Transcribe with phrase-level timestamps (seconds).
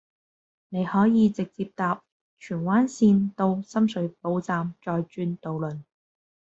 [0.69, 2.01] 你可以直接搭
[2.39, 5.83] 荃灣綫到深水埗站再轉渡輪